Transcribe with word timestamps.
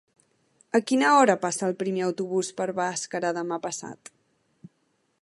A 0.79 0.79
quina 0.91 1.11
hora 1.17 1.35
passa 1.43 1.69
el 1.69 1.77
primer 1.83 2.03
autobús 2.07 2.51
per 2.63 2.69
Bàscara 2.83 3.33
demà 3.41 3.63
passat? 3.71 4.15